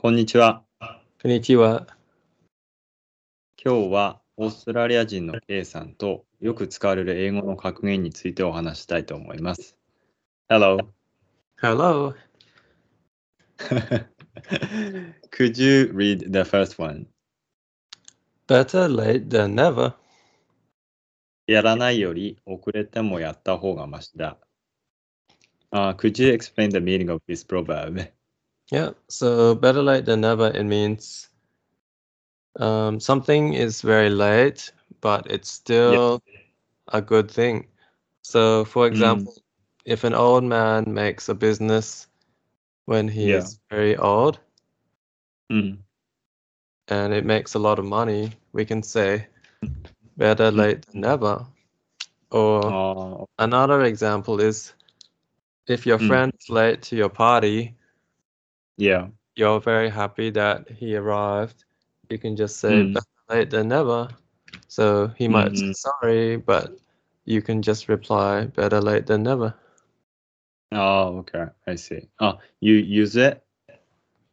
[0.00, 0.64] こんにちは。
[0.80, 1.86] こんにちは。
[3.62, 9.76] 今日はオーストラリア人の A さんとよく使われる英語の格言についてお話したいと思います。
[10.48, 10.78] Hello.
[11.60, 12.14] Hello.
[15.32, 17.06] Could you read the first one?
[18.46, 19.92] Better late than never.
[21.46, 24.38] やらないより遅れてもやった方がましだ。
[25.72, 28.10] Uh, could you explain the meaning of this proverb?
[28.70, 31.28] Yeah, so better late than never, it means
[32.58, 36.42] um, something is very late, but it's still yep.
[36.88, 37.66] a good thing.
[38.22, 38.92] So, for mm-hmm.
[38.92, 39.42] example, mm.
[39.84, 42.06] if an old man makes a business
[42.84, 43.38] when he yeah.
[43.38, 44.38] is very old
[45.50, 45.78] mm.
[46.88, 49.26] and it makes a lot of money, we can say
[50.16, 50.58] better mm-hmm.
[50.58, 51.46] late than never.
[52.30, 53.28] Or oh.
[53.38, 54.72] another example is
[55.66, 56.06] if your mm.
[56.06, 57.74] friend late to your party,
[58.80, 59.08] yeah.
[59.36, 61.64] you're very happy that he arrived.
[62.08, 62.94] You can just say Mm.
[62.94, 64.08] better late than never.
[64.68, 65.74] So he might say Mhm.
[65.76, 66.76] sorry, but
[67.24, 69.54] you can just reply better late than never.
[70.72, 71.46] Oh, okay.
[71.66, 72.08] I see.
[72.20, 73.42] Oh, you use it?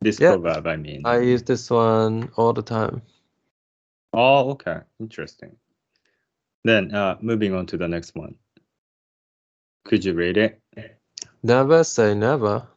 [0.02, 0.32] This Yeah.
[0.36, 1.02] proverb, I mean.
[1.06, 3.02] I use this one all the time.
[4.14, 4.82] Oh, okay.
[5.00, 5.58] Interesting.
[6.64, 8.36] Then, uh, moving on to the next one.
[9.86, 10.62] Could you read it?
[11.44, 12.68] Never say never.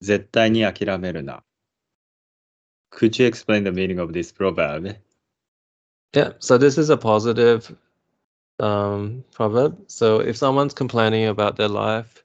[0.00, 1.44] 絶対に諦めるな。
[2.90, 4.96] Could you explain the meaning of this proverb?
[6.12, 7.74] Yeah, so this is a positive
[8.58, 9.90] um, proverb.
[9.90, 12.22] So if someone's complaining about their life,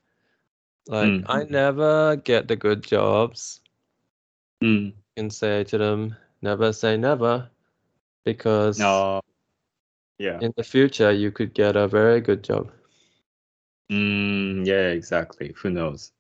[0.88, 1.26] like, Mm.
[1.28, 3.62] I never get the good jobs,
[4.62, 4.86] うん。
[5.16, 7.50] you can say to them, never say never,
[8.26, 9.22] because Uh,
[10.18, 10.40] yeah.
[10.42, 12.72] in the future you could get a very good job.
[13.90, 15.54] Mm, yeah, exactly.
[15.62, 16.12] Who knows?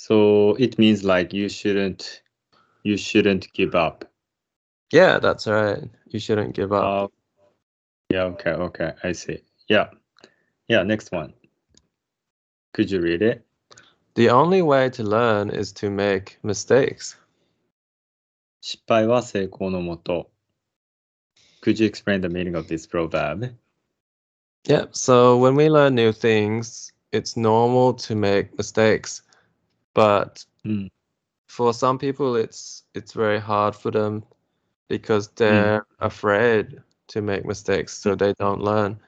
[0.00, 2.22] So it means like you shouldn't
[2.82, 4.04] you shouldn't give up.
[4.92, 5.82] Yeah, that's right.
[6.06, 6.84] You shouldn't give up.
[6.84, 7.08] Uh,
[8.10, 8.92] yeah, okay, okay.
[9.02, 9.42] I see.
[9.68, 9.88] Yeah.
[10.68, 11.34] Yeah, next one.
[12.72, 13.46] Could you read it?
[14.16, 17.16] the only way to learn is to make mistakes.
[18.62, 20.30] 失敗は成功のもと。
[21.62, 23.54] Could you explain the meaning of this proverb?
[24.64, 29.22] Yeah, so when we learn new things, it's normal to make mistakes.
[29.93, 30.89] But Mm.
[31.47, 34.23] for some people it's it's very hard for them
[34.87, 38.99] because they're afraid to make mistakes so they don't learn.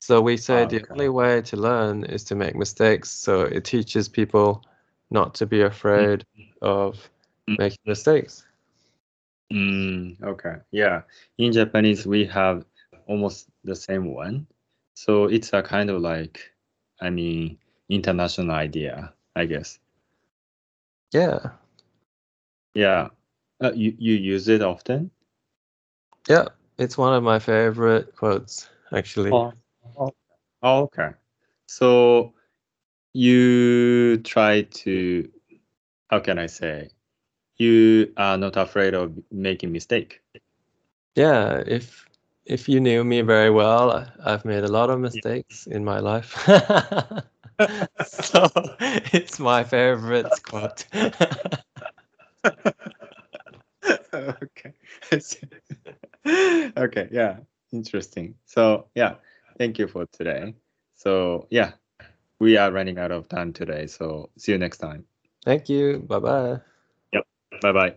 [0.00, 3.10] So we say the only way to learn is to make mistakes.
[3.10, 4.64] So it teaches people
[5.10, 6.24] not to be afraid
[6.60, 7.10] of
[7.48, 7.58] Mm.
[7.58, 8.44] making mistakes.
[9.52, 10.56] Mm, okay.
[10.70, 11.02] Yeah.
[11.38, 12.64] In Japanese, we have
[13.06, 14.46] almost the same one.
[14.94, 16.40] So it's a kind of like,
[17.00, 17.58] I mean,
[17.88, 19.78] international idea, I guess.
[21.12, 21.38] Yeah.
[22.74, 23.08] Yeah.
[23.62, 25.10] Uh, you, you use it often?
[26.28, 26.48] Yeah.
[26.78, 29.30] It's one of my favorite quotes, actually.
[29.30, 29.52] Oh,
[29.98, 30.12] oh,
[30.62, 31.10] okay.
[31.66, 32.32] So
[33.12, 35.30] you try to,
[36.10, 36.90] how can I say,
[37.58, 40.22] you are not afraid of making mistake.
[41.14, 42.06] Yeah, if
[42.46, 46.34] if you knew me very well, I've made a lot of mistakes in my life.
[48.06, 48.48] so
[49.12, 50.86] it's my favorite quote.
[54.14, 54.72] okay.
[56.76, 57.38] Okay, yeah.
[57.72, 58.36] Interesting.
[58.44, 59.14] So, yeah,
[59.58, 60.54] thank you for today.
[60.94, 61.72] So, yeah,
[62.38, 63.86] we are running out of time today.
[63.86, 65.04] So, see you next time.
[65.44, 65.98] Thank you.
[66.06, 66.60] Bye bye.
[67.12, 67.26] Yep.
[67.60, 67.94] Bye bye.